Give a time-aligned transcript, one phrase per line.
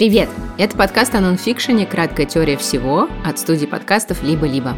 [0.00, 0.30] Привет!
[0.56, 4.74] Это подкаст о нонфикшене «Краткая теория всего» от студии подкастов «Либо-либо».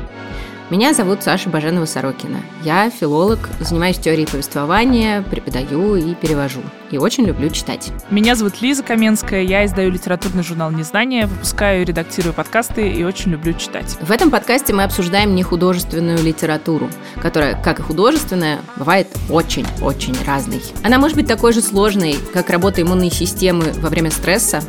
[0.72, 2.38] Меня зовут Саша Баженова-Сорокина.
[2.64, 6.62] Я филолог, занимаюсь теорией повествования, преподаю и перевожу.
[6.90, 7.92] И очень люблю читать.
[8.08, 13.32] Меня зовут Лиза Каменская, я издаю литературный журнал «Незнание», выпускаю и редактирую подкасты и очень
[13.32, 13.98] люблю читать.
[14.00, 16.88] В этом подкасте мы обсуждаем не художественную литературу,
[17.20, 20.62] которая, как и художественная, бывает очень-очень разной.
[20.82, 24.62] Она может быть такой же сложной, как работа иммунной системы во время стресса,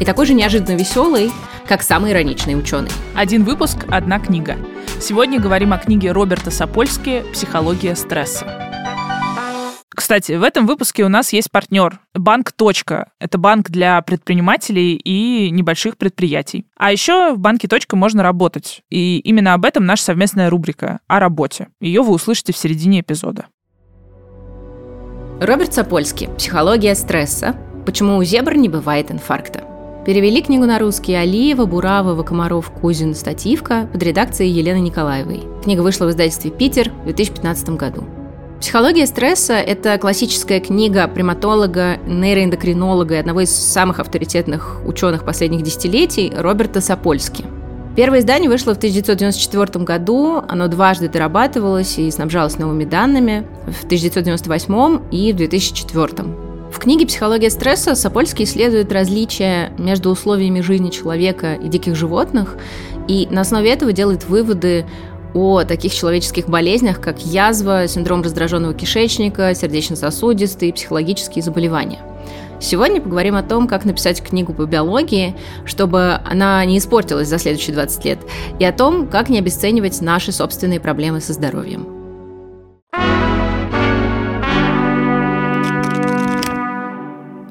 [0.00, 1.30] и такой же неожиданно веселой,
[1.68, 2.90] как самый ироничный ученый.
[3.14, 4.56] Один выпуск, одна книга.
[5.00, 8.46] Сегодня говорим о книге Роберта Сапольски «Психология стресса».
[9.94, 13.12] Кстати, в этом выпуске у нас есть партнер Банк Точка.
[13.20, 16.66] Это банк для предпринимателей и небольших предприятий.
[16.76, 18.82] А еще в банке Точка можно работать.
[18.90, 21.68] И именно об этом наша совместная рубрика о работе.
[21.80, 23.46] Ее вы услышите в середине эпизода.
[25.40, 26.28] Роберт Сапольский.
[26.28, 27.56] Психология стресса.
[27.86, 29.73] Почему у зебр не бывает инфаркта.
[30.04, 35.44] Перевели книгу на русский Алиева, Буравова, Комаров, Кузин, Стативка под редакцией Елены Николаевой.
[35.62, 38.04] Книга вышла в издательстве «Питер» в 2015 году.
[38.60, 46.30] «Психология стресса»— это классическая книга приматолога, нейроэндокринолога и одного из самых авторитетных ученых последних десятилетий
[46.36, 47.46] Роберта Сапольски.
[47.96, 55.00] Первое издание вышло в 1994 году, оно дважды дорабатывалось и снабжалось новыми данными в 1998
[55.10, 56.43] и в 2004.
[56.74, 62.56] В книге «Психология стресса» Сапольский исследует различия между условиями жизни человека и диких животных,
[63.06, 64.84] и на основе этого делает выводы
[65.34, 72.00] о таких человеческих болезнях, как язва, синдром раздраженного кишечника, сердечно-сосудистые психологические заболевания.
[72.60, 77.74] Сегодня поговорим о том, как написать книгу по биологии, чтобы она не испортилась за следующие
[77.74, 78.18] 20 лет,
[78.58, 82.03] и о том, как не обесценивать наши собственные проблемы со здоровьем.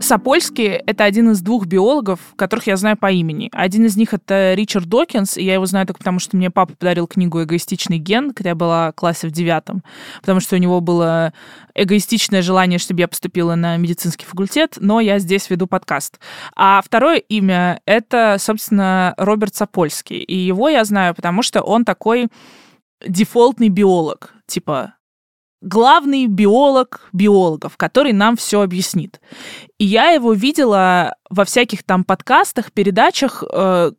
[0.03, 3.49] Сапольский— это один из двух биологов, которых я знаю по имени.
[3.53, 6.73] Один из них— это Ричард Докинс, и я его знаю только потому, что мне папа
[6.73, 9.83] подарил книгу «Эгоистичный ген», когда я была в классе в девятом,
[10.19, 11.33] потому что у него было
[11.73, 16.19] эгоистичное желание, чтобы я поступила на медицинский факультет, но я здесь веду подкаст.
[16.55, 22.27] А второе имя— это, собственно, Роберт Сапольский, и его я знаю, потому что он такой
[23.07, 24.95] дефолтный биолог, типа
[25.63, 29.19] главный биолог биологов, который нам все объяснит.
[29.79, 33.91] И я его видела во всяких там подкастах, передачах, э,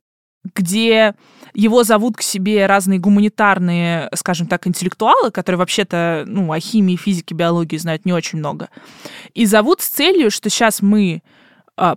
[0.54, 1.14] где
[1.54, 7.34] его зовут к себе разные гуманитарные, скажем так, интеллектуалы, которые вообще-то ну, о химии, физике,
[7.34, 8.68] биологии знают не очень много.
[9.32, 11.22] И зовут с целью, что сейчас мы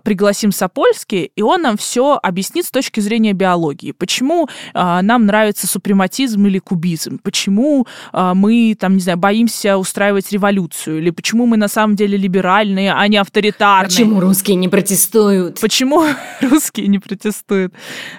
[0.02, 3.92] пригласим Сапольский, и он нам все объяснит с точки зрения биологии.
[3.92, 7.18] Почему а, нам нравится супрематизм или кубизм?
[7.22, 10.98] Почему а, мы, там, не знаю, боимся устраивать революцию?
[10.98, 13.88] Или почему мы на самом деле либеральные, а не авторитарные?
[13.88, 15.60] Почему русские не протестуют?
[15.60, 16.06] Почему
[16.40, 17.72] русские не протестуют?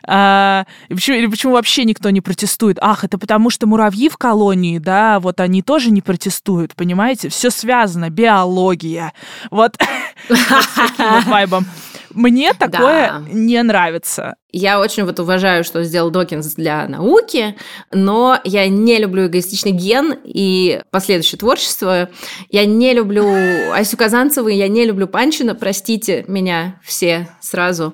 [0.03, 2.77] А, почему, или почему вообще никто не протестует?
[2.81, 7.29] Ах, это потому что муравьи в колонии, да, вот они тоже не протестуют, понимаете?
[7.29, 9.13] Все связано, биология.
[9.51, 9.77] Вот,
[10.29, 10.37] вот
[11.49, 11.65] вайбом.
[12.11, 13.23] Мне такое да.
[13.31, 14.35] не нравится.
[14.51, 17.55] Я очень вот уважаю, что сделал Докинс для науки,
[17.91, 22.09] но я не люблю эгоистичный ген и последующее творчество.
[22.49, 23.27] Я не люблю
[23.73, 27.93] Асю Казанцеву, я не люблю Панчина, простите меня все сразу.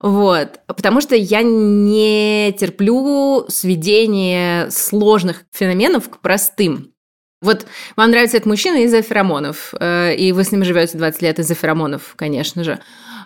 [0.00, 0.60] Вот.
[0.68, 6.92] Потому что я не терплю сведение сложных феноменов к простым.
[7.40, 7.66] Вот
[7.96, 11.54] вам нравится этот мужчина из-за феромонов, э, и вы с ним живете 20 лет из-за
[11.54, 12.80] феромонов, конечно же.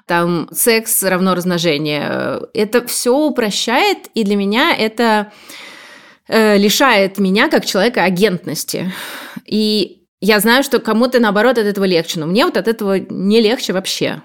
[0.07, 2.41] Там секс равно размножение.
[2.53, 5.33] Это все упрощает, и для меня это
[6.29, 8.93] э, лишает меня как человека агентности.
[9.47, 13.41] И я знаю, что кому-то, наоборот, от этого легче, но мне вот от этого не
[13.41, 14.23] легче вообще.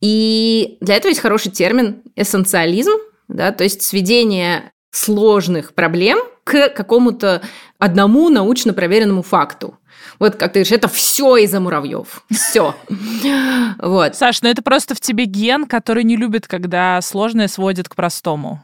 [0.00, 2.92] И для этого есть хороший термин эссенциализм,
[3.28, 7.42] да, то есть сведение сложных проблем к какому-то
[7.80, 9.76] одному научно проверенному факту.
[10.18, 12.24] Вот как ты говоришь, это все из-за муравьев.
[12.30, 12.76] Все.
[13.78, 14.14] Вот.
[14.14, 18.62] Саш, ну это просто в тебе ген, который не любит, когда сложное сводит к простому.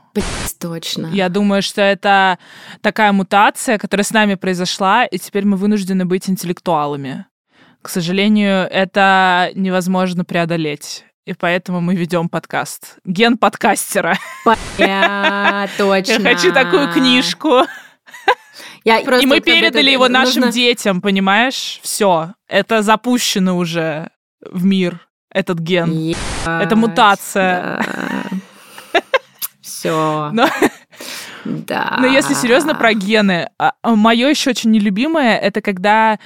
[0.60, 1.06] Точно.
[1.06, 2.38] Я думаю, что это
[2.82, 7.26] такая мутация, которая с нами произошла, и теперь мы вынуждены быть интеллектуалами.
[7.80, 12.98] К сожалению, это невозможно преодолеть и поэтому мы ведем подкаст.
[13.04, 14.16] Ген подкастера.
[14.78, 16.12] Я точно.
[16.12, 17.62] Я хочу такую книжку.
[18.86, 20.52] Я и мы передали его нашим нужно...
[20.52, 21.80] детям, понимаешь?
[21.82, 22.34] Все.
[22.46, 24.10] Это запущено уже
[24.40, 25.90] в мир, этот ген.
[25.90, 27.82] Ебать, это мутация.
[28.92, 29.00] Да.
[29.60, 30.30] Все.
[30.32, 30.48] Но...
[31.44, 31.96] Да.
[31.98, 36.18] Но если серьезно про гены, а, а, мое еще очень нелюбимое это когда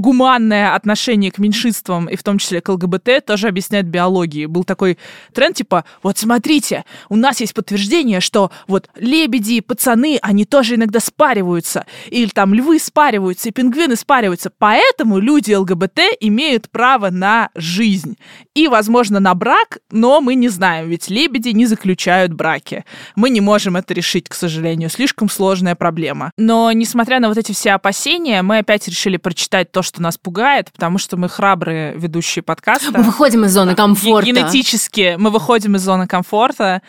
[0.00, 4.46] гуманное отношение к меньшинствам, и в том числе к ЛГБТ, тоже объясняет биологией.
[4.46, 4.98] Был такой
[5.34, 11.00] тренд, типа, вот смотрите, у нас есть подтверждение, что вот лебеди, пацаны, они тоже иногда
[11.00, 18.16] спариваются, или там львы спариваются, и пингвины спариваются, поэтому люди ЛГБТ имеют право на жизнь
[18.54, 22.84] и, возможно, на брак, но мы не знаем, ведь лебеди не заключают браки.
[23.16, 26.32] Мы не можем это решить, к сожалению, слишком сложная проблема.
[26.38, 30.70] Но, несмотря на вот эти все опасения, мы опять решили прочитать то, что нас пугает,
[30.72, 32.92] потому что мы храбрые ведущие подкаста.
[32.96, 34.26] Мы выходим из зоны комфорта.
[34.26, 36.80] Генетически мы выходим из зоны комфорта,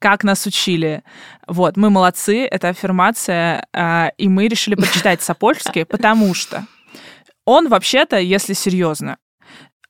[0.00, 1.04] как нас учили.
[1.46, 6.66] Вот, мы молодцы, это аффирмация, а, и мы решили прочитать Сапольский, потому что
[7.44, 9.18] он вообще-то, если серьезно,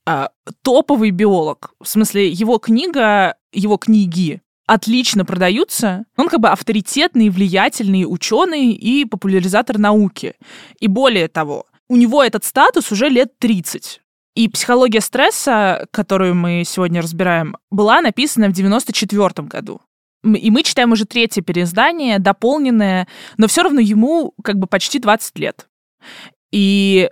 [0.07, 0.29] а,
[0.63, 1.73] топовый биолог.
[1.81, 6.05] В смысле, его книга, его книги отлично продаются.
[6.19, 10.35] Он как бы авторитетный, влиятельный ученый и популяризатор науки.
[10.81, 14.01] И более того, у него этот статус уже лет 30.
[14.35, 19.81] И психология стресса, которую мы сегодня разбираем, была написана в 94 году.
[20.25, 25.39] И мы читаем уже третье переиздание, дополненное, но все равно ему как бы почти 20
[25.39, 25.69] лет.
[26.53, 27.11] И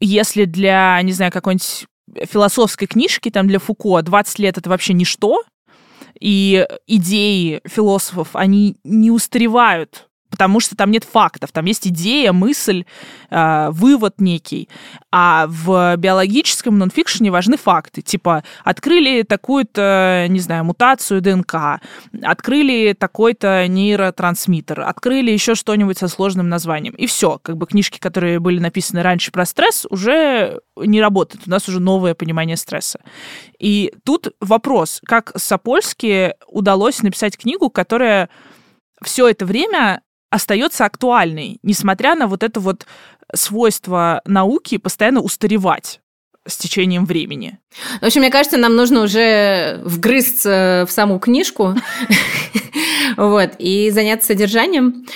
[0.00, 1.86] если для, не знаю, какой-нибудь
[2.30, 5.42] философской книжки, там для Фуко 20 лет это вообще ничто,
[6.20, 12.86] и идеи философов, они не устаревают потому что там нет фактов, там есть идея, мысль,
[13.30, 14.68] э, вывод некий.
[15.12, 18.02] А в биологическом нонфикшене важны факты.
[18.02, 21.80] Типа, открыли такую-то, не знаю, мутацию ДНК,
[22.20, 26.94] открыли такой-то нейротрансмиттер, открыли еще что-нибудь со сложным названием.
[26.94, 27.38] И все.
[27.40, 31.44] Как бы книжки, которые были написаны раньше про стресс, уже не работают.
[31.46, 32.98] У нас уже новое понимание стресса.
[33.60, 38.28] И тут вопрос, как Сапольски удалось написать книгу, которая
[39.00, 40.00] все это время
[40.34, 42.86] остается актуальной, несмотря на вот это вот
[43.32, 46.00] свойство науки постоянно устаревать
[46.46, 47.58] с течением времени.
[48.00, 51.74] В общем, мне кажется, нам нужно уже вгрызться в саму книжку
[53.16, 55.06] вот, и заняться содержанием.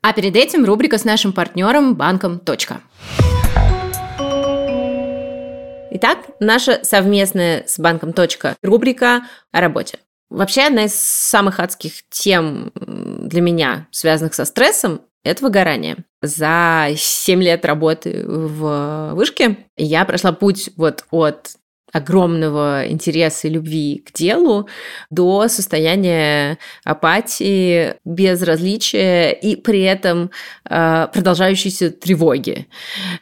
[0.00, 2.80] А перед этим рубрика с нашим партнером банком «Точка».
[5.90, 9.98] Итак, наша совместная с банком «Точка» рубрика о работе.
[10.34, 15.98] Вообще, одна из самых адских тем для меня, связанных со стрессом, это выгорание.
[16.22, 21.52] За 7 лет работы в вышке я прошла путь вот от
[21.92, 24.68] огромного интереса и любви к делу
[25.08, 30.32] до состояния апатии, безразличия и при этом
[30.68, 32.66] э, продолжающейся тревоги.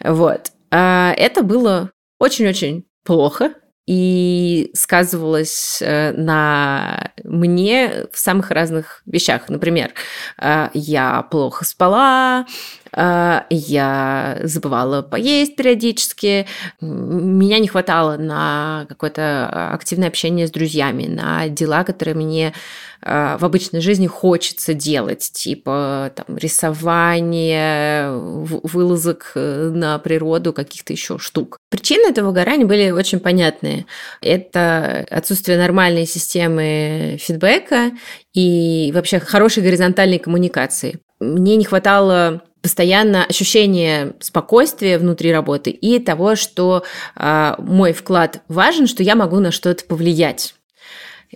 [0.03, 0.53] Вот.
[0.70, 3.53] А это было очень-очень плохо,
[3.87, 9.49] и сказывалось э, на мне в самых разных вещах.
[9.49, 9.93] Например,
[10.38, 12.46] э, я плохо спала,
[12.94, 16.47] я забывала поесть периодически,
[16.81, 22.53] меня не хватало на какое-то активное общение с друзьями, на дела, которые мне
[23.01, 31.56] в обычной жизни хочется делать, типа там, рисование, вылазок на природу, каких-то еще штук.
[31.69, 33.87] Причины этого выгорания были очень понятные.
[34.20, 37.91] Это отсутствие нормальной системы фидбэка
[38.34, 41.01] и вообще хорошей горизонтальной коммуникации.
[41.19, 46.84] Мне не хватало постоянно ощущение спокойствия внутри работы и того, что
[47.16, 50.54] э, мой вклад важен, что я могу на что-то повлиять.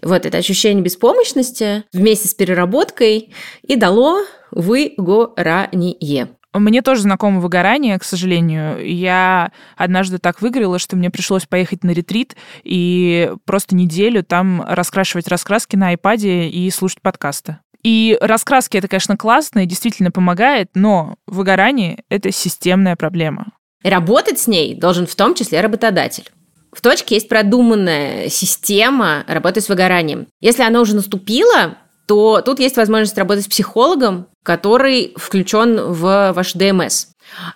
[0.02, 3.32] Вот это ощущение беспомощности вместе с переработкой
[3.66, 6.28] и дало выгорание.
[6.58, 8.84] Мне тоже знакомо выгорание, к сожалению.
[8.86, 15.28] Я однажды так выгорела, что мне пришлось поехать на ретрит и просто неделю там раскрашивать
[15.28, 17.58] раскраски на айпаде и слушать подкасты.
[17.86, 23.52] И раскраски это, конечно, классно и действительно помогает, но выгорание— это системная проблема.
[23.84, 26.28] Работать с ней должен в том числе работодатель.
[26.72, 30.26] В точке есть продуманная система работы с выгоранием.
[30.40, 31.78] Если она уже наступила,
[32.08, 37.06] то тут есть возможность работать с психологом, который включен в ваш ДМС.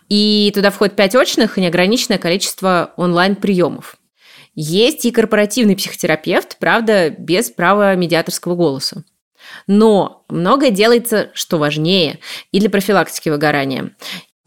[0.09, 3.97] И туда входит 5 очных и неограниченное количество онлайн-приемов.
[4.55, 9.03] Есть и корпоративный психотерапевт, правда, без права медиаторского голоса.
[9.67, 12.19] Но многое делается, что важнее,
[12.53, 13.91] и для профилактики выгорания.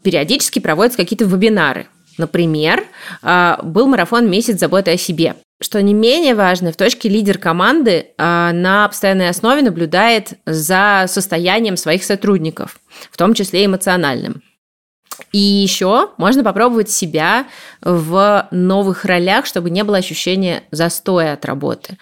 [0.02, 1.86] Периодически проводятся какие-то вебинары.
[2.18, 2.84] Например,
[3.22, 5.36] а, был марафон «Месяц заботы о себе».
[5.60, 11.76] Что не менее важно, в точке лидер команды а, на постоянной основе наблюдает за состоянием
[11.76, 12.78] своих сотрудников,
[13.10, 14.42] в том числе эмоциональным.
[15.32, 17.46] И еще можно попробовать себя
[17.80, 21.98] в новых ролях, чтобы не было ощущения застоя от работы.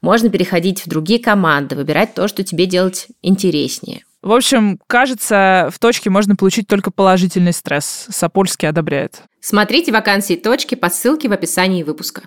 [0.00, 4.02] Можно переходить в другие команды, выбирать то, что тебе делать интереснее.
[4.22, 8.06] В общем, кажется, в точке можно получить только положительный стресс.
[8.10, 9.22] Сапольский одобряет.
[9.40, 12.22] Смотрите вакансии точки по ссылке в описании выпуска.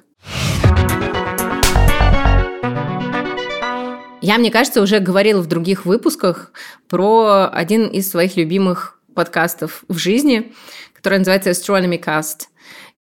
[4.21, 6.51] Я, мне кажется, уже говорила в других выпусках
[6.87, 10.53] про один из своих любимых подкастов в жизни,
[10.93, 12.43] который называется Astronomy Cast.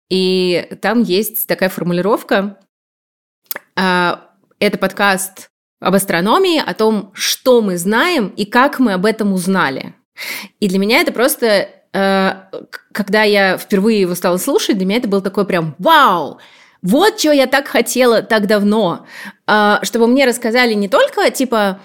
[0.09, 2.57] И там есть такая формулировка.
[3.77, 4.27] А,
[4.59, 5.49] это подкаст
[5.79, 9.95] об астрономии, о том, что мы знаем и как мы об этом узнали.
[10.59, 12.33] И для меня это просто, э,
[12.91, 16.41] когда я впервые его стала слушать, для меня это был такой прям «Вау!»
[16.81, 19.05] Вот что я так хотела так давно,
[19.47, 21.79] э, чтобы мне рассказали не только типа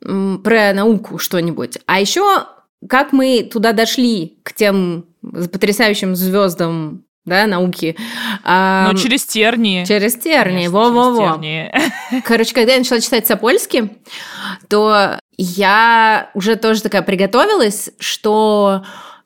[0.00, 2.46] про науку что-нибудь, а еще
[2.88, 7.96] как мы туда дошли к тем потрясающим звездам да, науки.
[8.44, 9.84] Но ну, через тернии.
[9.84, 11.40] Через тернии, во-во-во.
[12.24, 13.90] Короче, когда я начала читать Сапольски,
[14.68, 18.84] то я уже тоже такая приготовилась, что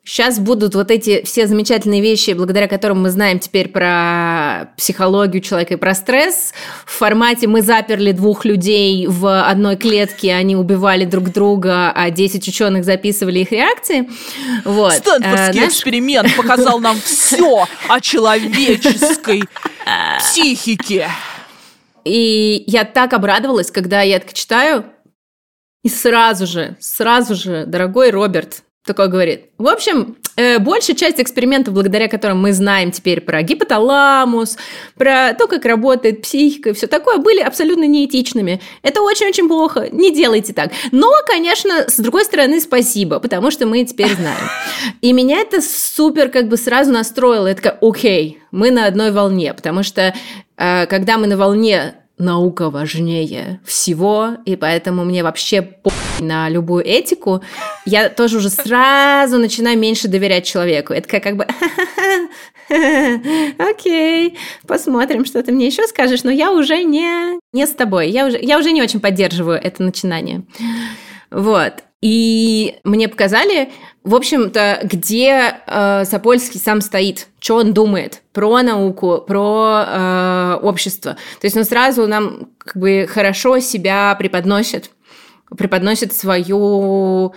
[0.09, 5.75] Сейчас будут вот эти все замечательные вещи, благодаря которым мы знаем теперь про психологию человека
[5.75, 6.51] и про стресс.
[6.87, 12.47] В формате мы заперли двух людей в одной клетке, они убивали друг друга, а 10
[12.47, 14.09] ученых записывали их реакции.
[14.65, 14.93] Вот.
[14.93, 19.43] Стэнфордский а, эксперимент показал нам все о человеческой
[20.17, 21.07] психике.
[22.03, 24.85] И я так обрадовалась, когда я это читаю,
[25.83, 29.45] и сразу же, сразу же, дорогой Роберт, такой говорит.
[29.59, 34.57] В общем, э, большая часть экспериментов, благодаря которым мы знаем теперь про гипоталамус,
[34.95, 38.59] про то, как работает психика и все такое, были абсолютно неэтичными.
[38.81, 39.89] Это очень-очень плохо.
[39.91, 40.71] Не делайте так.
[40.91, 44.49] Но, конечно, с другой стороны, спасибо, потому что мы теперь знаем.
[45.01, 47.47] И меня это супер как бы сразу настроило.
[47.47, 50.15] Я такая, окей, мы на одной волне, потому что
[50.57, 56.85] э, когда мы на волне наука важнее всего, и поэтому мне вообще по на любую
[56.85, 57.41] этику,
[57.85, 60.93] я тоже уже сразу начинаю меньше доверять человеку.
[60.93, 61.47] Это как, как бы,
[63.57, 68.27] окей, посмотрим, что ты мне еще скажешь, но я уже не, не с тобой, я
[68.27, 70.43] уже, я уже не очень поддерживаю это начинание.
[71.31, 71.73] Вот.
[72.01, 73.69] И мне показали,
[74.09, 81.13] в общем-то, где э, Сапольский сам стоит, что он думает про науку, про э, общество.
[81.39, 84.89] То есть он сразу нам как бы хорошо себя преподносит,
[85.55, 87.35] преподносит свою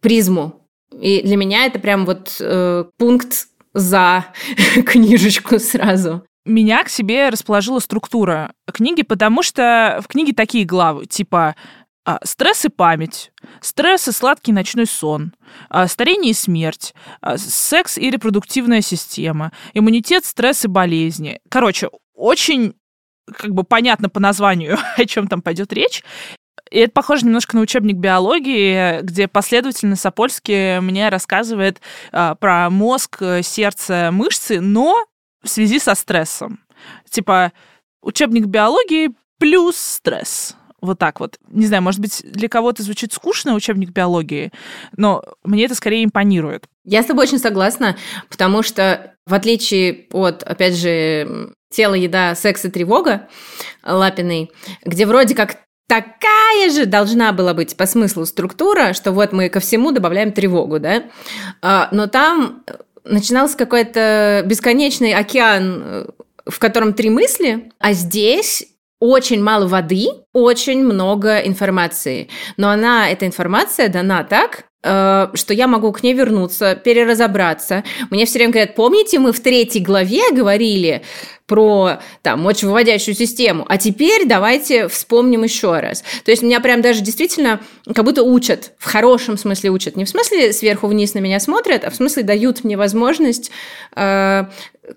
[0.00, 0.66] призму.
[0.98, 4.24] И для меня это прям вот э, пункт за
[4.86, 11.56] книжечку сразу меня к себе расположила структура книги, потому что в книге такие главы, типа
[12.04, 15.32] а, стресс и память, стресс и сладкий ночной сон,
[15.70, 21.40] а, старение и смерть, а, секс и репродуктивная система, иммунитет, стресс и болезни.
[21.48, 22.74] Короче, очень
[23.26, 26.04] как бы понятно по названию, о чем там пойдет речь.
[26.70, 31.80] И это похоже немножко на учебник биологии, где последовательно Сапольский мне рассказывает
[32.12, 35.06] а, про мозг, сердце, мышцы, но
[35.42, 36.60] в связи со стрессом.
[37.08, 37.52] Типа
[38.02, 40.56] учебник биологии плюс стресс.
[40.84, 41.38] Вот так вот.
[41.48, 44.52] Не знаю, может быть, для кого-то звучит скучно учебник биологии,
[44.98, 46.64] но мне это скорее импонирует.
[46.84, 47.96] Я с тобой очень согласна,
[48.28, 53.28] потому что в отличие от, опять же, тело, еда, секс и тревога
[53.82, 54.52] Лапиной,
[54.84, 55.56] где вроде как
[55.88, 60.80] такая же должна была быть по смыслу структура, что вот мы ко всему добавляем тревогу,
[60.80, 61.04] да,
[61.62, 62.62] а, но там
[63.04, 66.06] начинался какой-то бесконечный океан, э,
[66.44, 68.73] в котором три мысли, а здесь
[69.04, 72.28] очень мало воды, очень много информации.
[72.56, 77.84] Но она, эта информация дана так, э, что я могу к ней вернуться, переразобраться.
[78.10, 81.02] Мне все время говорят, помните, мы в третьей главе говорили
[81.46, 86.02] про там, мочевыводящую систему, а теперь давайте вспомним еще раз.
[86.24, 87.60] То есть меня прям даже действительно
[87.94, 89.96] как будто учат, в хорошем смысле учат.
[89.96, 93.50] Не в смысле сверху вниз на меня смотрят, а в смысле дают мне возможность
[93.94, 94.44] э,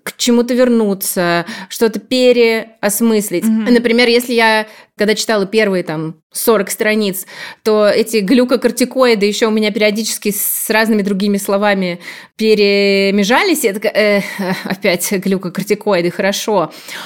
[0.02, 3.44] к чему-то вернуться, что-то переосмыслить.
[3.44, 3.70] Mm-hmm.
[3.70, 7.26] Например, если я, когда читала первые там 40 страниц,
[7.62, 12.00] то эти глюкокортикоиды еще у меня периодически с разными другими словами
[12.36, 14.22] перемежались, я такая, э,
[14.64, 16.37] опять глюкокортикоиды, хорошо.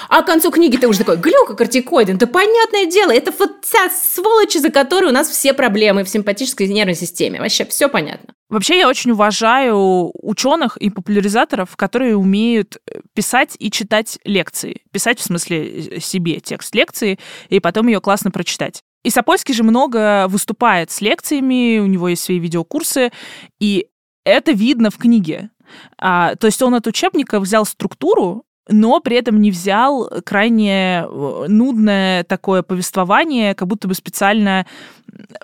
[0.09, 4.57] А к концу книги ты уже такой, глюкокортикоиды, это понятное дело, это вот вся сволочь,
[4.57, 7.41] из-за которой у нас все проблемы в симпатической нервной системе.
[7.41, 8.35] Вообще все понятно.
[8.49, 14.83] Вообще я очень уважаю ученых и популяризаторов, которые умеют э, писать и читать лекции.
[14.93, 18.83] Писать в смысле э, себе текст лекции, и потом ее классно прочитать.
[19.05, 23.11] И Сапольский же много выступает с лекциями, у него есть свои видеокурсы,
[23.59, 23.87] и
[24.25, 25.51] это видно в книге.
[25.99, 31.45] А, то есть он от учебника взял структуру, но при этом не взял крайне э,
[31.49, 34.67] нудное такое повествование, как будто бы специально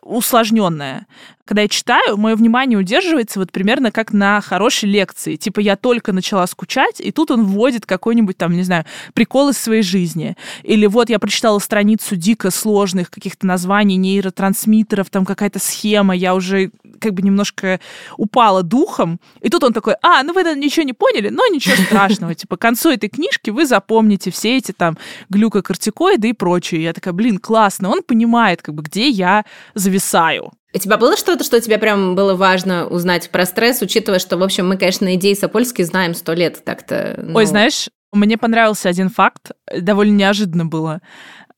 [0.03, 1.07] усложненное
[1.49, 5.37] когда я читаю, мое внимание удерживается вот примерно как на хорошей лекции.
[5.37, 8.85] Типа я только начала скучать, и тут он вводит какой-нибудь там, не знаю,
[9.15, 10.37] прикол из своей жизни.
[10.63, 16.71] Или вот я прочитала страницу дико сложных каких-то названий нейротрансмиттеров, там какая-то схема, я уже
[17.01, 17.81] как бы немножко
[18.19, 19.19] упала духом.
[19.41, 22.35] И тут он такой, а, ну вы ничего не поняли, но ничего страшного.
[22.39, 24.99] Типа к концу этой книжки вы запомните все эти там
[25.29, 26.83] глюкокортикоиды и прочее.
[26.83, 30.53] Я такая, блин, классно, он понимает, как бы, где я зависаю.
[30.75, 34.43] У тебя было что-то, что тебе прям было важно узнать про стресс, учитывая, что, в
[34.43, 37.19] общем, мы, конечно, идеи Сапольски знаем сто лет так-то.
[37.23, 37.37] Ну...
[37.37, 41.01] Ой, знаешь, мне понравился один факт, довольно неожиданно было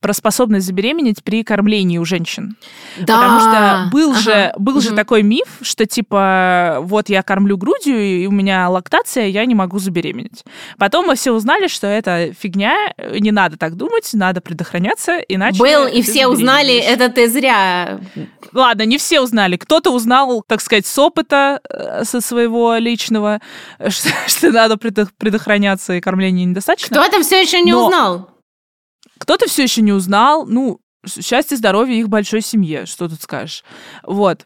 [0.00, 2.56] про способность забеременеть при кормлении у женщин.
[2.98, 3.16] Да.
[3.16, 4.20] Потому что был ага.
[4.20, 4.80] же, был угу.
[4.80, 9.54] же такой миф, что типа вот я кормлю грудью, и у меня лактация, я не
[9.54, 10.44] могу забеременеть.
[10.78, 15.58] Потом мы все узнали, что это фигня, не надо так думать, надо предохраняться, иначе...
[15.58, 18.00] Был, и все узнали, это ты зря.
[18.52, 19.56] Ладно, не все узнали.
[19.56, 23.40] Кто-то узнал, так сказать, с опыта э, со своего личного,
[23.88, 26.96] что, что надо предохраняться, и кормление недостаточно.
[26.96, 27.86] Кто-то все еще не Но...
[27.86, 28.29] узнал.
[29.20, 30.46] Кто-то все еще не узнал.
[30.46, 33.62] Ну, счастье, здоровье их большой семье, что тут скажешь.
[34.02, 34.44] Вот.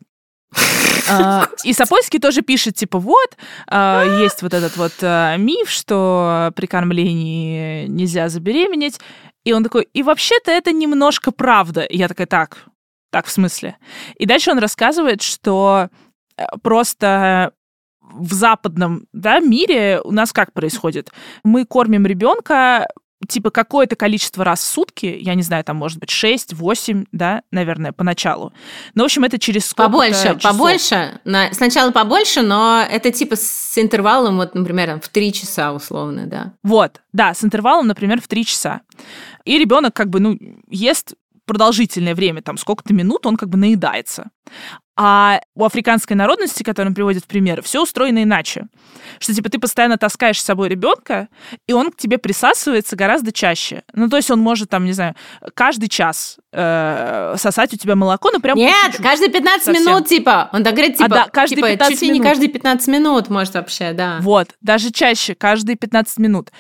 [1.07, 6.51] А, и Сапольский тоже пишет, типа, вот, а, есть вот этот вот а, миф, что
[6.57, 8.99] при кормлении нельзя забеременеть.
[9.45, 11.83] И он такой, и вообще-то это немножко правда.
[11.83, 12.65] И я такая, так,
[13.13, 13.77] так, в смысле?
[14.17, 15.91] И дальше он рассказывает, что
[16.39, 17.53] э, просто
[18.01, 21.13] в западном да, мире у нас как происходит?
[21.43, 22.89] Мы кормим ребенка
[23.27, 27.43] типа какое-то количество раз в сутки, я не знаю, там может быть 6, 8, да,
[27.51, 28.53] наверное, поначалу.
[28.95, 30.43] Но, в общем, это через сколько Побольше, часов.
[30.43, 31.21] побольше.
[31.25, 36.27] На, сначала побольше, но это типа с интервалом, вот, например, там, в 3 часа условно,
[36.27, 36.53] да.
[36.63, 38.81] Вот, да, с интервалом, например, в 3 часа.
[39.45, 41.15] И ребенок как бы, ну, ест
[41.47, 44.31] продолжительное время, там сколько-то минут, он как бы наедается.
[44.97, 48.67] А у африканской народности, которую он приводит в пример, все устроено иначе.
[49.19, 51.29] Что типа ты постоянно таскаешь с собой ребенка,
[51.67, 53.83] и он к тебе присасывается гораздо чаще.
[53.93, 55.17] Ну, то есть он может там, не знаю,
[55.55, 59.03] каждый час э, сосать у тебя молоко, ну прям Нет, чуть-чуть.
[59.03, 59.85] каждые 15 совсем.
[59.85, 60.49] минут, типа.
[60.53, 63.31] Он так говорит, типа, а, да, каждые типа 15 чуть ли не каждые 15 минут,
[63.31, 64.19] может, вообще, да.
[64.21, 66.51] Вот, даже чаще, каждые 15 минут.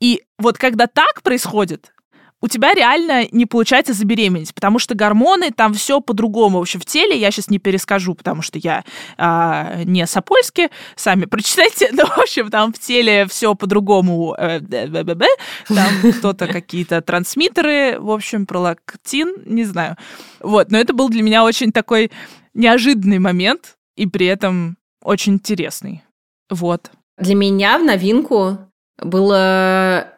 [0.00, 1.92] И вот когда так происходит,
[2.40, 6.58] у тебя реально не получается забеременеть, потому что гормоны, там все по-другому.
[6.58, 8.84] В общем, в теле я сейчас не перескажу, потому что я
[9.16, 14.34] а, не Сапольски, сами прочитайте, но, в общем, там в теле все по-другому.
[14.38, 19.96] Э, там кто-то какие-то трансмиттеры, в общем, пролактин, не знаю.
[20.40, 22.10] Вот, но это был для меня очень такой
[22.54, 26.02] неожиданный момент и при этом очень интересный.
[26.50, 26.90] Вот.
[27.18, 28.58] Для меня в новинку
[29.02, 30.17] было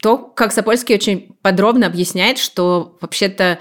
[0.00, 3.58] то, как Сапольский очень подробно объясняет, что вообще-то,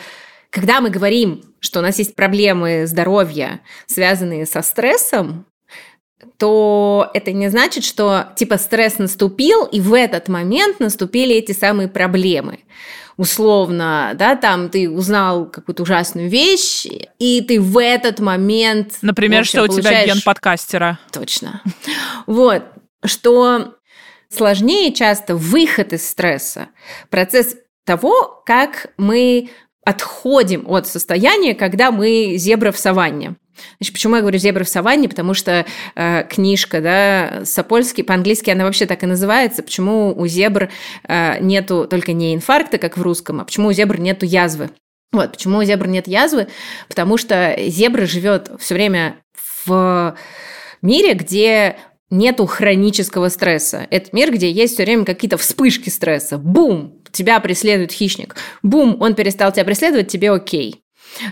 [0.50, 5.46] когда мы говорим, что у нас есть проблемы здоровья, связанные со стрессом,
[6.38, 11.88] то это не значит, что типа стресс наступил, и в этот момент наступили эти самые
[11.88, 12.60] проблемы.
[13.18, 16.86] Условно, да, там ты узнал какую-то ужасную вещь,
[17.20, 18.94] и ты в этот момент...
[19.02, 20.06] Например, общем, что у получаешь...
[20.06, 21.00] тебя ген подкастера.
[21.12, 21.62] Точно.
[22.28, 22.64] Вот.
[23.04, 23.76] Что
[24.32, 26.70] Сложнее часто выход из стресса,
[27.10, 29.50] процесс того, как мы
[29.84, 33.36] отходим от состояния, когда мы зебра в саванне.
[33.80, 35.10] Значит, почему я говорю «Зебра в саванне»?
[35.10, 35.66] Потому что
[35.96, 39.64] э, книжка, да, Сапольский, по-английски она вообще так и называется.
[39.64, 40.70] Почему у зебр
[41.04, 44.70] э, нету только не инфаркта, как в русском, а почему у зебр нету язвы?
[45.12, 46.48] Вот, почему у зебр нет язвы?
[46.88, 49.18] Потому что зебра живет все время
[49.66, 50.16] в
[50.82, 51.78] мире, где
[52.10, 53.88] нету хронического стресса.
[53.90, 56.38] Это мир, где есть все время какие-то вспышки стресса.
[56.38, 56.96] Бум!
[57.12, 58.36] Тебя преследует хищник.
[58.64, 58.98] Бум!
[59.00, 60.84] Он перестал тебя преследовать, тебе окей.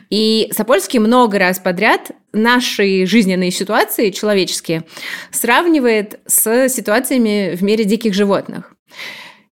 [0.10, 4.84] И Сапольский много раз подряд наши жизненные ситуации, человеческие,
[5.32, 8.74] сравнивает с ситуациями в мире диких животных.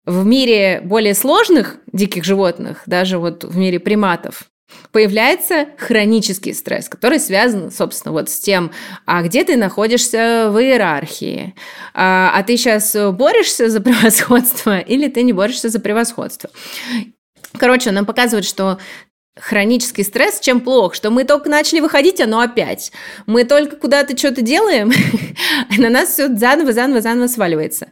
[0.05, 4.49] В мире более сложных диких животных, даже вот в мире приматов,
[4.91, 8.71] появляется хронический стресс, который связан, собственно, вот с тем,
[9.05, 11.55] а где ты находишься в иерархии,
[11.93, 16.49] а, а ты сейчас борешься за превосходство или ты не борешься за превосходство.
[17.57, 18.79] Короче, он нам показывает, что
[19.37, 22.91] хронический стресс чем плох, что мы только начали выходить, оно опять.
[23.25, 24.91] Мы только куда-то что-то делаем,
[25.77, 27.87] на нас все заново, заново, заново сваливается.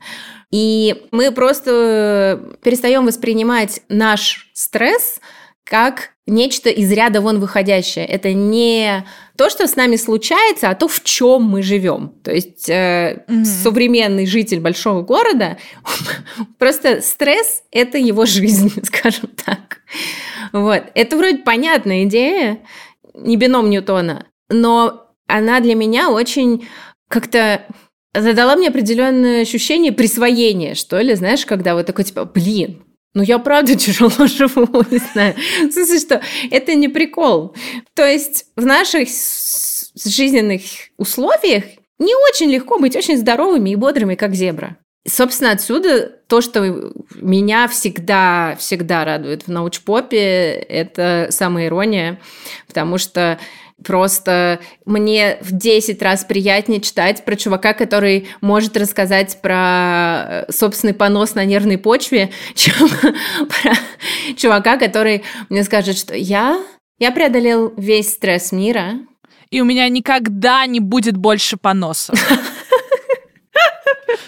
[0.51, 5.19] И мы просто перестаем воспринимать наш стресс–
[5.69, 8.05] как нечто из ряда вон выходящее.
[8.05, 9.05] Это не
[9.37, 12.13] то, что с нами случается, а то, в чем мы живем.
[12.23, 15.57] То есть э, mm современный житель большого города,
[16.59, 19.79] просто стресс– это его жизнь, скажем так.
[20.51, 20.83] Вот.
[20.93, 22.59] Это вроде понятная идея,
[23.13, 26.67] не бином Ньютона, но она для меня очень
[27.09, 27.65] как-то
[28.13, 33.39] задала мне определенное ощущение присвоения, что ли, знаешь, когда вот такой типа, блин, ну, я
[33.39, 35.35] правда тяжело живу, не знаю.
[35.67, 37.55] В смысле, что это не прикол.
[37.93, 39.07] То есть в наших
[39.95, 40.61] жизненных
[40.97, 41.63] условиях
[41.99, 44.77] не очень легко быть очень здоровыми и бодрыми, как зебра.
[45.07, 52.19] Собственно, отсюда то, что меня всегда, всегда радует в научпопе, это самая ирония,
[52.67, 53.39] потому что
[53.83, 60.95] Просто мне в 10 раз приятнее читать про чувака, который может рассказать про э, собственный
[60.95, 63.73] понос на нервной почве, чем про
[64.35, 66.59] чувака, который мне скажет, что я,
[66.97, 68.95] я преодолел весь стресс мира.
[69.51, 72.19] И у меня никогда не будет больше поносов.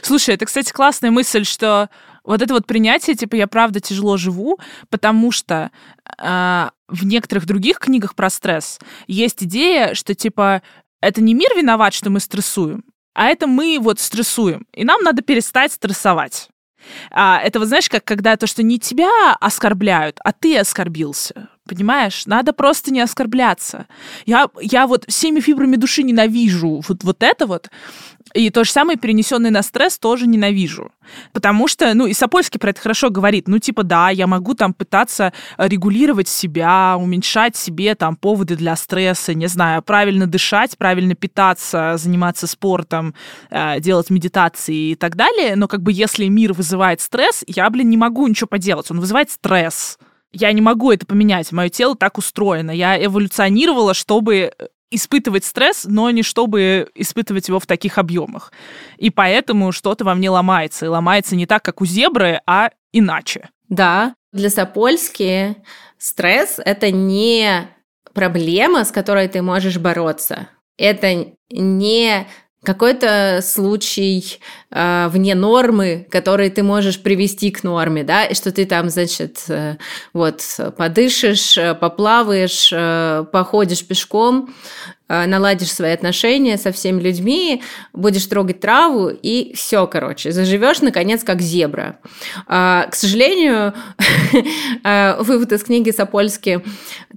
[0.04, 1.90] Слушай, это, кстати, классная мысль, что
[2.30, 5.72] вот это вот принятие, типа, я правда тяжело живу, потому что
[6.18, 10.62] э, в некоторых других книгах про стресс есть идея, что, типа,
[11.02, 12.84] это не мир виноват, что мы стрессуем,
[13.16, 16.50] а это мы вот стрессуем, и нам надо перестать стрессовать.
[17.12, 21.50] А, это вот знаешь, как когда то, что не тебя оскорбляют, а ты оскорбился.
[21.68, 22.26] Понимаешь?
[22.26, 23.86] Надо просто не оскорбляться.
[24.26, 27.70] Я, я вот всеми фибрами души ненавижу вот, вот это вот.
[28.34, 30.92] И то же самое перенесенный на стресс тоже ненавижу.
[31.34, 33.48] Потому что, ну, и Сапольский про это хорошо говорит.
[33.48, 39.34] Ну, типа, да, я могу там пытаться регулировать себя, уменьшать себе там поводы для стресса,
[39.34, 43.16] не знаю, правильно дышать, правильно питаться, заниматься спортом,
[43.50, 45.56] э, делать медитации и так далее.
[45.56, 48.92] Но как бы если мир вызывает стресс, я, блин, не могу ничего поделать.
[48.92, 49.98] Он вызывает стресс.
[50.32, 51.52] Я не могу это поменять.
[51.52, 52.70] Мое тело так устроено.
[52.70, 54.54] Я эволюционировала, чтобы
[54.92, 58.52] испытывать стресс, но не чтобы испытывать его в таких объемах.
[58.98, 60.86] И поэтому что-то во мне ломается.
[60.86, 63.50] И ломается не так, как у зебры, а иначе.
[63.68, 65.56] Да, для Сапольски
[65.98, 67.68] стресс– это не
[68.14, 70.50] проблема, с которой ты можешь бороться.
[70.78, 72.28] Это не
[72.64, 74.40] какой-то случай
[74.72, 79.46] э, вне нормы, который ты можешь привести к норме, да, и что ты там, значит,
[79.48, 79.78] э,
[80.14, 80.44] вот
[80.78, 84.54] подышишь, э, поплаваешь, э, походишь пешком,
[85.10, 91.42] наладишь свои отношения со всеми людьми, будешь трогать траву и все, короче, заживешь наконец как
[91.42, 92.00] зебра.
[92.48, 93.74] Э, к сожалению,
[94.84, 96.64] э, вывод из книги Сапольски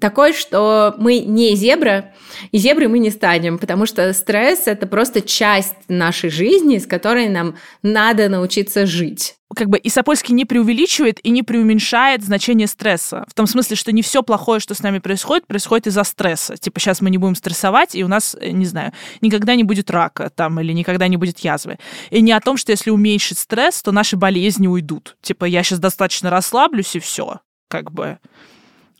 [0.00, 2.12] такой, что мы не зебра,
[2.50, 7.28] и зебры мы не станем, потому что стресс– это просто часть нашей жизни, с которой
[7.28, 13.24] нам надо научиться жить как бы и Сапольский не преувеличивает и не преуменьшает значение стресса.
[13.28, 16.56] В том смысле, что не все плохое, что с нами происходит, происходит из-за стресса.
[16.56, 19.90] Типа сейчас мы не будем стрессовать, и у нас, э, не знаю, никогда не будет
[19.90, 21.78] рака там или никогда не будет язвы.
[22.10, 25.16] И не о том, что если уменьшить стресс, то наши болезни уйдут.
[25.22, 27.40] Типа я сейчас достаточно расслаблюсь, и все.
[27.68, 28.18] Как бы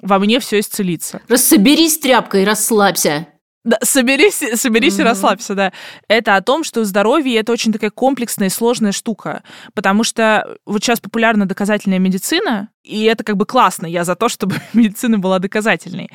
[0.01, 1.23] во мне все исцелится.
[1.29, 3.29] Рассоберись тряпкой, расслабься.
[3.64, 5.03] Да, соберись, соберись mm-hmm.
[5.03, 5.72] и расслабься, да.
[6.09, 10.83] Это о том, что здоровье это очень такая комплексная и сложная штука, потому что вот
[10.83, 13.87] сейчас популярна доказательная медицина, и это как бы классно.
[13.87, 16.11] Я за то, чтобы медицина была доказательной.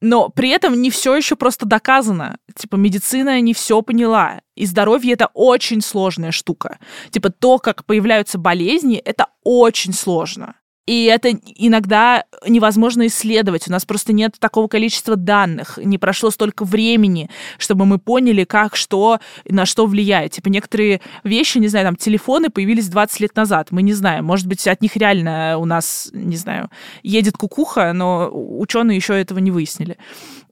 [0.00, 2.38] Но при этом не все еще просто доказано.
[2.56, 4.40] Типа медицина не все поняла.
[4.56, 6.78] И здоровье это очень сложная штука.
[7.10, 10.54] Типа то, как появляются болезни, это очень сложно.
[10.90, 13.68] И это иногда невозможно исследовать.
[13.68, 15.78] У нас просто нет такого количества данных.
[15.80, 20.32] Не прошло столько времени, чтобы мы поняли, как, что, на что влияет.
[20.32, 23.68] Типа некоторые вещи, не знаю, там, телефоны появились 20 лет назад.
[23.70, 24.24] Мы не знаем.
[24.24, 26.70] Может быть, от них реально у нас, не знаю,
[27.04, 29.96] едет кукуха, но ученые еще этого не выяснили.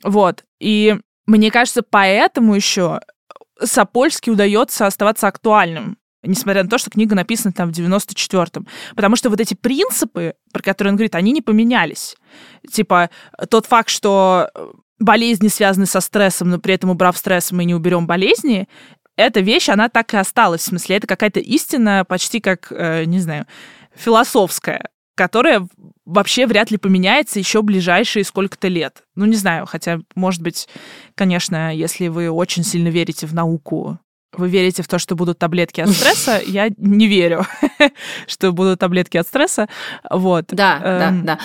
[0.05, 0.45] Вот.
[0.61, 3.01] И мне кажется, поэтому еще
[3.61, 8.67] Сапольски удается оставаться актуальным несмотря на то, что книга написана там в 94-м.
[8.95, 12.17] Потому что вот эти принципы, про которые он говорит, они не поменялись.
[12.71, 13.11] Типа
[13.51, 14.51] тот факт, что
[14.99, 18.69] болезни связаны со стрессом, но при этом убрав стресс, мы не уберем болезни,
[19.17, 20.63] эта вещь, она так и осталась.
[20.63, 23.47] В смысле, это какая-то истина почти как, э, не знаю,
[23.95, 25.67] философская, которая
[26.07, 29.03] вообще вряд ли поменяется еще ближайшие сколько-то лет.
[29.17, 30.69] Ну, не знаю, хотя, может быть,
[31.17, 33.99] конечно, если вы очень сильно верите в науку,
[34.37, 36.41] вы верите в то, что будут таблетки от стресса?
[36.47, 37.47] Я не верю,
[38.27, 39.69] что будут таблетки от стресса.
[40.11, 40.47] Вот.
[40.49, 41.25] Да, эм...
[41.25, 41.39] да,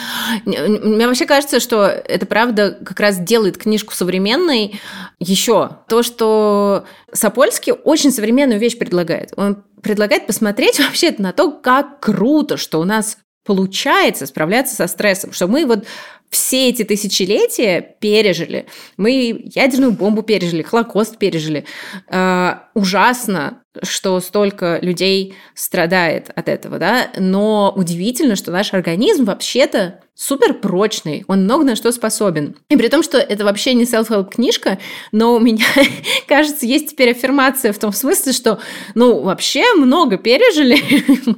[0.45, 0.79] да.
[0.83, 4.79] Мне вообще кажется, что это правда как раз делает книжку современной.
[5.19, 9.33] Еще то, что Сапольский очень современную вещь предлагает.
[9.37, 15.33] Он предлагает посмотреть вообще на то, как круто, что у нас получается справляться со стрессом,
[15.33, 15.85] что мы вот
[16.33, 18.65] все эти тысячелетия пережили.
[18.97, 21.65] Мы ядерную бомбу пережили, Холокост пережили.
[22.09, 29.99] Э, ужасно, что столько людей страдает от этого, да, но удивительно, что наш организм вообще-то
[30.15, 32.55] супер прочный, он много на что способен.
[32.69, 34.77] И при том, что это вообще не self-help книжка,
[35.11, 35.65] но у меня,
[36.27, 38.59] кажется, есть теперь аффирмация в том смысле, что,
[38.93, 40.77] ну, вообще много пережили,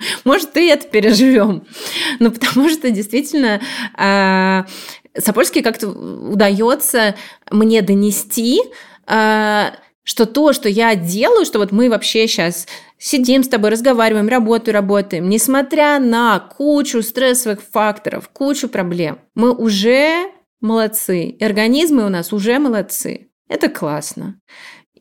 [0.26, 1.66] может, и это переживем.
[2.20, 3.62] Ну, потому что действительно
[3.96, 4.66] а,
[5.18, 7.16] Сапольский как-то удается
[7.50, 8.60] мне донести,
[9.08, 9.74] а,
[10.06, 14.72] что то, что я делаю, что вот мы вообще сейчас сидим с тобой, разговариваем, работу
[14.72, 21.26] работаем, несмотря на кучу стрессовых факторов, кучу проблем, мы уже молодцы.
[21.26, 23.30] И организмы у нас уже молодцы.
[23.50, 24.40] Это классно.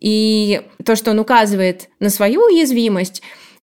[0.01, 3.23] И то, что он указывает на свою уязвимость,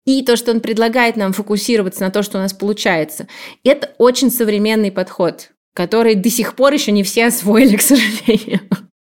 [0.06, 3.28] и то, что он предлагает нам фокусироваться на то, что у нас получается,
[3.62, 8.60] это очень современный подход, который до сих пор еще не все освоили, к сожалению.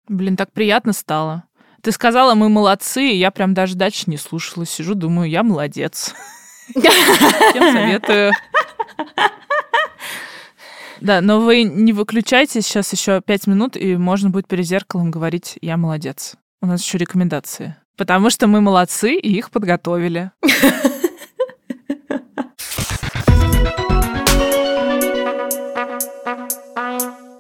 [0.10, 1.47] Блин, так приятно стало.
[1.88, 4.65] Ты сказала, мы молодцы, и я прям даже дальше не слушала.
[4.65, 6.13] Сижу, думаю, я молодец.
[6.78, 6.91] Всем
[7.73, 8.34] советую.
[11.00, 15.58] Да, но вы не выключайте сейчас еще пять минут, и можно будет перед зеркалом говорить
[15.62, 16.36] «я молодец».
[16.62, 17.78] У нас еще рекомендации.
[17.95, 20.32] Потому что мы молодцы, и их подготовили.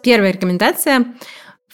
[0.03, 1.05] Первая рекомендация.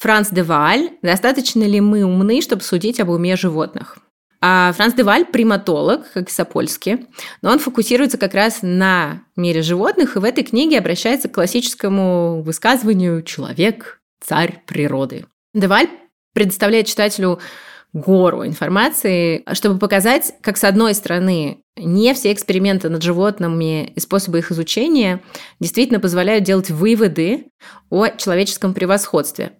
[0.03, 3.99] Франц де Валь «Достаточно ли мы умны, чтобы судить об уме животных?»
[4.41, 7.07] А Франц де Валь– приматолог, как и Сапольский,
[7.41, 12.41] но он фокусируется как раз на мире животных, и в этой книге обращается к классическому
[12.41, 15.25] высказыванию «человек– царь природы».
[15.53, 15.87] Де Валь
[16.33, 17.39] предоставляет читателю
[17.93, 24.39] гору информации, чтобы показать, как с одной стороны не все эксперименты над животными и способы
[24.39, 25.21] их изучения
[25.59, 27.47] действительно позволяют делать выводы
[27.89, 29.53] о человеческом превосходстве.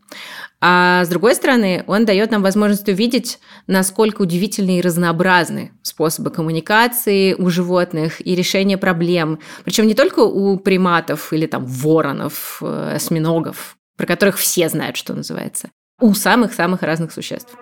[0.61, 7.33] А с другой стороны, он дает нам возможность увидеть, насколько удивительны и разнообразны способы коммуникации
[7.33, 9.39] у животных и решения проблем.
[9.65, 15.13] Причем не только у приматов или там воронов, э, осьминогов, про которых все знают, что
[15.13, 17.57] называется, у самых-самых разных существ.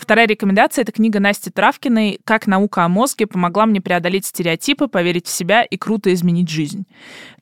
[0.00, 5.26] Вторая рекомендация— это книга Насти Травкиной «Как наука о мозге помогла мне преодолеть стереотипы, поверить
[5.26, 6.86] в себя и круто изменить жизнь».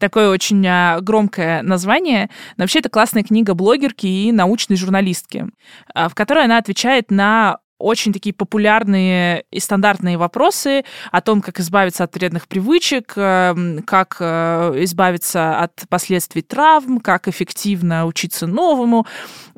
[0.00, 2.30] Такое очень а, громкое название.
[2.56, 5.46] Но вообще это классная книга блогерки и научной журналистки,
[5.94, 11.60] а, в которой она отвечает на очень такие популярные и стандартные вопросы о том, как
[11.60, 19.06] избавиться от вредных привычек, эм, как э, избавиться от последствий травм, как эффективно учиться новому.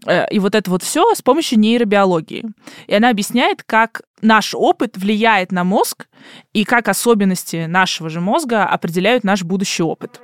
[0.06, 2.44] Э, и вот это вот все с помощью нейробиологии.
[2.87, 6.06] И она объясняет, как наш опыт влияет на мозг
[6.52, 10.20] и как особенности нашего же мозга определяют наш будущий опыт.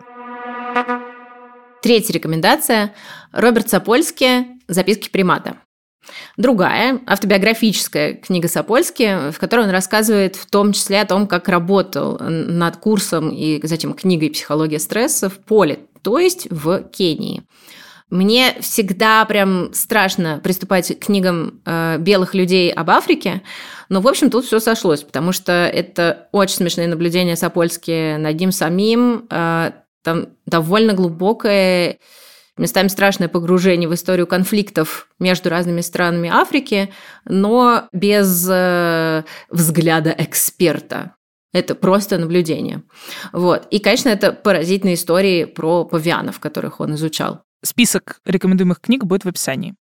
[1.82, 2.94] Третья рекомендация.
[3.32, 5.56] Роберт Сапольский «Записки примата».
[6.36, 12.18] Другая, автобиографическая книга Сапольски, в которой он рассказывает в том числе о том, как работал
[12.18, 17.42] над курсом и затем книгой «Психология стресса» в поле, то есть в Кении.
[18.08, 23.42] Мне всегда прям страшно приступать к книгам э, белых людей об Африке,
[23.88, 28.52] но, в общем, тут все сошлось, потому что это очень смешные наблюдения Сапольски над ним
[28.52, 29.72] самим, э,
[30.04, 31.98] там довольно глубокое
[32.56, 36.92] местами страшное погружение в историю конфликтов между разными странами Африки,
[37.24, 41.14] но без э, взгляда эксперта.
[41.52, 42.82] Это просто наблюдение.
[43.32, 43.66] Вот.
[43.70, 47.42] И, конечно, это поразительные истории про павианов, которых он изучал.
[47.64, 49.74] Список рекомендуемых книг будет в описании.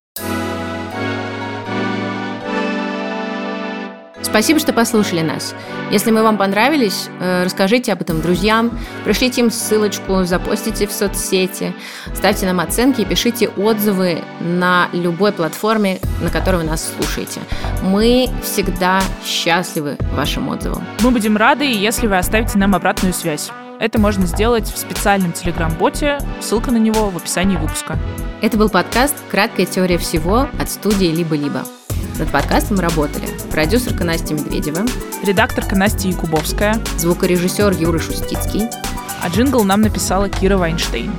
[4.26, 5.54] Спасибо, что послушали нас.
[5.92, 11.72] Если мы вам понравились, э, расскажите об этом друзьям, пришлите им ссылочку, запостите в соцсети,
[12.12, 17.40] ставьте нам оценки и пишите отзывы на любой платформе, на которой вы нас слушаете.
[17.82, 20.84] Мы всегда счастливы вашим отзывам.
[21.02, 23.50] Мы будем рады, если вы оставите нам обратную связь.
[23.78, 27.96] Это можно сделать в специальном телеграм-боте, ссылка на него в описании выпуска.
[28.42, 31.62] Это был подкаст «Краткая теория всего» от студии «Либо-либо».
[32.18, 34.86] Над подкастом работали продюсерка Настя Медведева,
[35.22, 38.70] редакторка Настя Якубовская, звукорежиссер Юра Шустицкий,
[39.22, 41.12] а джингл нам написала Кира Вайнштейн.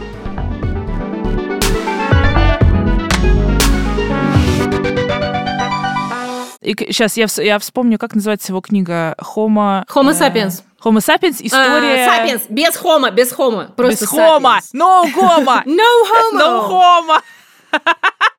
[6.62, 9.86] И сейчас я, я вспомню, как называется его книга Homo...
[9.93, 10.63] Homo sapiens.
[10.83, 12.07] Homo sapiens, история...
[12.07, 13.71] Uh, sapiens, без хома, без хома.
[13.75, 14.60] Просто без хома.
[14.73, 15.62] No homo.
[15.65, 16.39] No homo.
[16.39, 17.21] No homo.